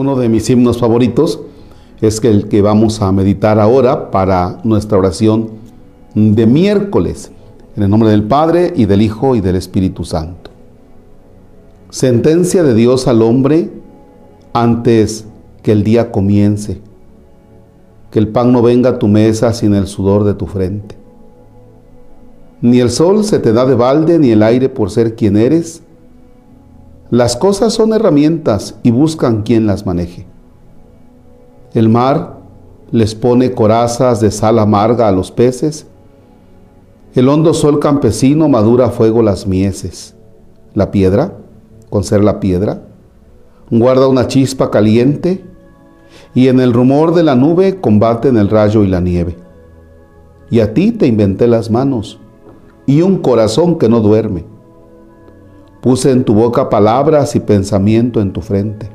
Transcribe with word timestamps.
Uno 0.00 0.16
de 0.16 0.30
mis 0.30 0.48
himnos 0.48 0.78
favoritos 0.78 1.40
es 2.00 2.24
el 2.24 2.48
que 2.48 2.62
vamos 2.62 3.02
a 3.02 3.12
meditar 3.12 3.60
ahora 3.60 4.10
para 4.10 4.58
nuestra 4.64 4.96
oración 4.96 5.50
de 6.14 6.46
miércoles, 6.46 7.30
en 7.76 7.82
el 7.82 7.90
nombre 7.90 8.08
del 8.08 8.22
Padre 8.22 8.72
y 8.74 8.86
del 8.86 9.02
Hijo 9.02 9.36
y 9.36 9.42
del 9.42 9.56
Espíritu 9.56 10.04
Santo. 10.04 10.52
Sentencia 11.90 12.62
de 12.62 12.72
Dios 12.72 13.08
al 13.08 13.20
hombre 13.20 13.70
antes 14.54 15.26
que 15.62 15.72
el 15.72 15.84
día 15.84 16.10
comience, 16.10 16.80
que 18.10 18.20
el 18.20 18.28
pan 18.28 18.52
no 18.54 18.62
venga 18.62 18.88
a 18.88 18.98
tu 18.98 19.06
mesa 19.06 19.52
sin 19.52 19.74
el 19.74 19.86
sudor 19.86 20.24
de 20.24 20.32
tu 20.32 20.46
frente. 20.46 20.96
Ni 22.62 22.80
el 22.80 22.88
sol 22.88 23.22
se 23.22 23.38
te 23.38 23.52
da 23.52 23.66
de 23.66 23.74
balde, 23.74 24.18
ni 24.18 24.30
el 24.30 24.42
aire 24.42 24.70
por 24.70 24.90
ser 24.90 25.14
quien 25.14 25.36
eres. 25.36 25.82
Las 27.10 27.36
cosas 27.36 27.72
son 27.72 27.92
herramientas 27.92 28.76
y 28.84 28.92
buscan 28.92 29.42
quien 29.42 29.66
las 29.66 29.84
maneje. 29.84 30.26
El 31.74 31.88
mar 31.88 32.38
les 32.92 33.16
pone 33.16 33.52
corazas 33.52 34.20
de 34.20 34.30
sal 34.30 34.60
amarga 34.60 35.08
a 35.08 35.12
los 35.12 35.32
peces. 35.32 35.86
El 37.14 37.28
hondo 37.28 37.52
sol 37.52 37.80
campesino 37.80 38.48
madura 38.48 38.86
a 38.86 38.90
fuego 38.90 39.22
las 39.22 39.46
mieses. 39.48 40.14
La 40.74 40.92
piedra, 40.92 41.32
con 41.88 42.04
ser 42.04 42.22
la 42.22 42.38
piedra, 42.38 42.82
guarda 43.70 44.06
una 44.06 44.28
chispa 44.28 44.70
caliente 44.70 45.44
y 46.32 46.46
en 46.46 46.60
el 46.60 46.72
rumor 46.72 47.12
de 47.12 47.24
la 47.24 47.34
nube 47.34 47.80
combaten 47.80 48.36
el 48.36 48.48
rayo 48.48 48.84
y 48.84 48.86
la 48.86 49.00
nieve. 49.00 49.36
Y 50.48 50.60
a 50.60 50.74
ti 50.74 50.92
te 50.92 51.08
inventé 51.08 51.48
las 51.48 51.72
manos 51.72 52.20
y 52.86 53.02
un 53.02 53.18
corazón 53.18 53.78
que 53.78 53.88
no 53.88 53.98
duerme. 53.98 54.44
Puse 55.80 56.10
en 56.10 56.24
tu 56.24 56.34
boca 56.34 56.68
palabras 56.68 57.34
y 57.36 57.40
pensamiento 57.40 58.20
en 58.20 58.32
tu 58.32 58.42
frente. 58.42 58.90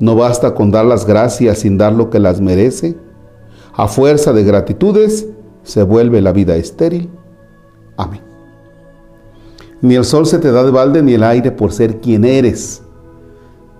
No 0.00 0.16
basta 0.16 0.54
con 0.54 0.70
dar 0.70 0.84
las 0.84 1.06
gracias 1.06 1.58
sin 1.58 1.78
dar 1.78 1.92
lo 1.92 2.10
que 2.10 2.18
las 2.18 2.40
merece. 2.40 2.96
A 3.74 3.86
fuerza 3.86 4.32
de 4.32 4.42
gratitudes 4.42 5.28
se 5.62 5.82
vuelve 5.82 6.20
la 6.22 6.32
vida 6.32 6.56
estéril. 6.56 7.10
Amén. 7.96 8.22
Ni 9.82 9.94
el 9.94 10.04
sol 10.04 10.26
se 10.26 10.38
te 10.38 10.50
da 10.50 10.64
de 10.64 10.70
balde 10.70 11.02
ni 11.02 11.14
el 11.14 11.22
aire 11.22 11.52
por 11.52 11.72
ser 11.72 12.00
quien 12.00 12.24
eres. 12.24 12.82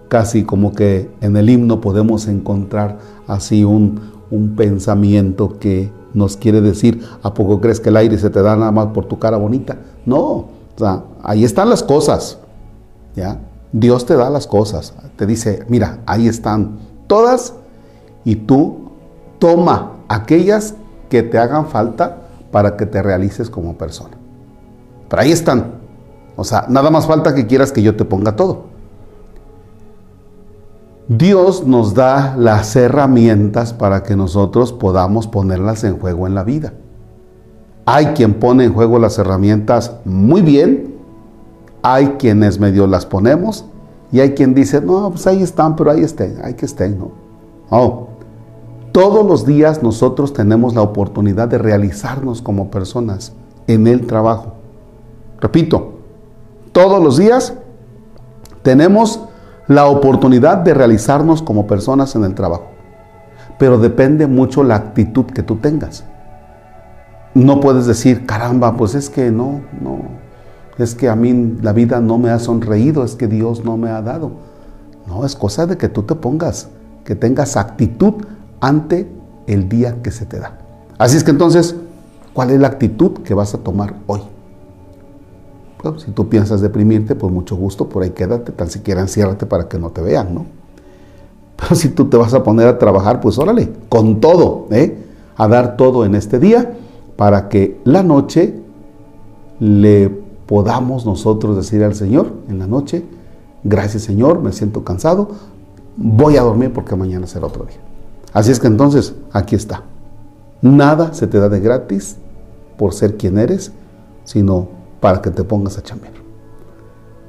Casi 0.08 0.44
como 0.44 0.74
que 0.74 1.11
en 1.20 1.36
el 1.36 1.50
himno 1.50 1.80
podemos 1.80 2.28
encontrar 2.28 2.98
así 3.27 3.64
un, 3.64 4.00
un 4.30 4.55
pensamiento 4.56 5.58
que 5.58 5.91
nos 6.14 6.36
quiere 6.36 6.61
decir, 6.61 7.02
¿a 7.22 7.34
poco 7.34 7.61
crees 7.61 7.80
que 7.80 7.88
el 7.88 7.96
aire 7.96 8.18
se 8.18 8.30
te 8.30 8.42
da 8.42 8.56
nada 8.56 8.72
más 8.72 8.88
por 8.88 9.06
tu 9.06 9.18
cara 9.18 9.36
bonita? 9.36 9.78
No, 10.05 10.59
sea, 10.84 11.05
ahí 11.23 11.45
están 11.45 11.70
las 11.70 11.83
cosas. 11.83 12.39
¿ya? 13.14 13.39
Dios 13.73 14.06
te 14.06 14.17
da 14.17 14.31
las 14.31 14.47
cosas. 14.47 14.95
Te 15.17 15.27
dice, 15.27 15.64
mira, 15.69 16.00
ahí 16.06 16.28
están 16.28 16.78
todas 17.06 17.55
y 18.25 18.36
tú 18.36 18.91
toma 19.39 19.92
aquellas 20.08 20.75
que 21.08 21.23
te 21.23 21.39
hagan 21.39 21.67
falta 21.67 22.19
para 22.51 22.77
que 22.77 22.86
te 22.86 23.03
realices 23.03 23.51
como 23.51 23.77
persona. 23.77 24.17
Pero 25.08 25.23
ahí 25.23 25.33
están. 25.33 25.81
O 26.36 26.45
sea, 26.45 26.67
nada 26.69 26.91
más 26.91 27.06
falta 27.06 27.34
que 27.34 27.47
quieras 27.47 27.73
que 27.73 27.83
yo 27.83 27.97
te 27.97 28.05
ponga 28.05 28.36
todo. 28.36 28.70
Dios 31.08 31.67
nos 31.67 31.95
da 31.95 32.36
las 32.39 32.77
herramientas 32.77 33.73
para 33.73 34.05
que 34.05 34.14
nosotros 34.14 34.73
podamos 34.73 35.27
ponerlas 35.27 35.83
en 35.83 35.98
juego 35.98 36.28
en 36.28 36.36
la 36.36 36.45
vida. 36.45 36.73
Hay 37.92 38.06
quien 38.14 38.34
pone 38.34 38.66
en 38.66 38.72
juego 38.72 39.00
las 39.00 39.19
herramientas 39.19 39.96
muy 40.05 40.42
bien, 40.42 40.94
hay 41.83 42.10
quienes 42.20 42.60
medio 42.60 42.86
las 42.86 43.05
ponemos 43.05 43.64
y 44.12 44.20
hay 44.20 44.34
quien 44.34 44.55
dice, 44.55 44.80
no, 44.80 45.10
pues 45.10 45.27
ahí 45.27 45.42
están, 45.42 45.74
pero 45.74 45.90
ahí 45.90 46.02
estén, 46.02 46.36
hay 46.45 46.55
que 46.55 46.67
estén, 46.67 47.01
¿no? 47.01 47.11
Todos 48.92 49.27
los 49.27 49.45
días 49.45 49.83
nosotros 49.83 50.33
tenemos 50.33 50.77
la 50.77 50.83
oportunidad 50.83 51.48
de 51.48 51.58
realizarnos 51.58 52.42
como 52.42 52.70
personas 52.70 53.33
en 53.67 53.89
el 53.89 54.07
trabajo. 54.07 54.52
Repito, 55.40 55.95
todos 56.70 57.02
los 57.02 57.17
días 57.17 57.55
tenemos 58.62 59.18
la 59.67 59.86
oportunidad 59.86 60.58
de 60.58 60.74
realizarnos 60.74 61.42
como 61.42 61.67
personas 61.67 62.14
en 62.14 62.22
el 62.22 62.36
trabajo. 62.36 62.67
Pero 63.58 63.78
depende 63.78 64.28
mucho 64.28 64.62
la 64.62 64.77
actitud 64.77 65.24
que 65.24 65.42
tú 65.42 65.57
tengas. 65.57 66.05
No 67.35 67.61
puedes 67.61 67.86
decir, 67.86 68.27
caramba, 68.27 68.77
pues 68.77 68.95
es 68.95 69.08
que 69.08 69.30
no, 69.30 69.61
no, 69.80 70.01
es 70.79 70.95
que 70.95 71.08
a 71.08 71.14
mí 71.14 71.58
la 71.63 71.73
vida 71.73 72.01
no 72.01 72.18
me 72.18 72.30
ha 72.30 72.39
sonreído, 72.39 73.05
es 73.05 73.14
que 73.14 73.29
Dios 73.29 73.64
no 73.64 73.77
me 73.77 73.91
ha 73.91 74.02
dado. 74.02 74.33
No, 75.07 75.24
es 75.24 75.36
cosa 75.36 75.67
de 75.67 75.77
que 75.77 75.89
tú 75.89 76.02
te 76.02 76.14
pongas, 76.14 76.69
que 77.05 77.14
tengas 77.14 77.57
actitud 77.57 78.14
ante 78.61 79.08
el 79.46 79.69
día 79.69 80.02
que 80.02 80.11
se 80.11 80.27
te 80.27 80.40
da. 80.40 80.58
Así 80.98 81.17
es 81.17 81.24
que 81.24 81.30
entonces, 81.30 81.77
¿cuál 82.33 82.51
es 82.51 82.61
la 82.61 82.69
actitud 82.69 83.23
que 83.23 83.35
vas 83.35 83.55
a 83.55 83.58
tomar 83.58 83.95
hoy? 84.07 84.20
si 85.96 86.11
tú 86.11 86.29
piensas 86.29 86.61
deprimirte, 86.61 87.14
pues 87.14 87.33
mucho 87.33 87.57
gusto, 87.57 87.89
por 87.89 88.02
ahí 88.02 88.11
quédate, 88.11 88.52
tan 88.52 88.69
siquiera 88.69 89.01
enciérrate 89.01 89.46
para 89.46 89.67
que 89.67 89.79
no 89.79 89.89
te 89.89 90.02
vean, 90.02 90.35
¿no? 90.35 90.45
Pero 91.57 91.74
si 91.74 91.89
tú 91.89 92.05
te 92.05 92.19
vas 92.19 92.35
a 92.35 92.42
poner 92.42 92.67
a 92.67 92.79
trabajar, 92.79 93.20
pues 93.20 93.39
órale, 93.39 93.70
con 93.89 94.20
todo, 94.20 94.67
¿eh? 94.70 94.98
A 95.36 95.48
dar 95.48 95.79
todo 95.79 96.05
en 96.05 96.14
este 96.14 96.39
día 96.39 96.74
para 97.20 97.51
que 97.51 97.79
la 97.85 98.03
noche 98.03 98.55
le 99.58 100.08
podamos 100.47 101.05
nosotros 101.05 101.55
decir 101.55 101.85
al 101.85 101.95
Señor 101.95 102.33
en 102.48 102.58
la 102.58 102.67
noche, 102.67 103.05
gracias 103.63 104.05
Señor, 104.05 104.41
me 104.41 104.53
siento 104.53 104.85
cansado, 104.85 105.29
voy 105.98 106.39
a 106.39 106.42
dormir 106.42 106.73
porque 106.73 106.97
mañana 106.97 107.27
será 107.27 107.47
otro 107.48 107.67
día. 107.67 107.77
Así 108.33 108.51
es 108.51 108.58
que 108.58 108.69
entonces, 108.69 109.14
aquí 109.33 109.55
está. 109.55 109.83
Nada 110.63 111.13
se 111.13 111.27
te 111.27 111.39
da 111.39 111.51
de 111.51 111.61
gratis 111.61 112.17
por 112.79 112.95
ser 112.95 113.19
quien 113.19 113.37
eres, 113.37 113.70
sino 114.25 114.69
para 115.01 115.20
que 115.20 115.29
te 115.29 115.45
pongas 115.45 115.77
a 115.77 115.83
chambear. 115.83 116.14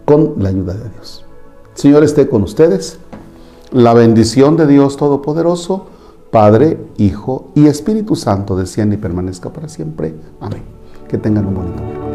Con 0.05 0.35
la 0.37 0.47
ayuda 0.47 0.73
de 0.73 0.87
Dios. 0.87 1.25
Señor 1.73 2.05
esté 2.05 2.29
con 2.29 2.43
ustedes. 2.43 2.97
La 3.73 3.93
bendición 3.93 4.55
de 4.55 4.67
Dios 4.67 4.95
Todopoderoso, 4.95 5.87
Padre, 6.31 6.77
Hijo 6.97 7.51
y 7.55 7.67
Espíritu 7.67 8.15
Santo, 8.15 8.55
descienda 8.55 8.95
y 8.95 8.97
permanezca 8.97 9.51
para 9.51 9.67
siempre. 9.67 10.15
Amén. 10.39 10.63
Que 11.09 11.17
tengan 11.17 11.45
un 11.45 11.55
bonito 11.55 11.83
día. 11.83 12.10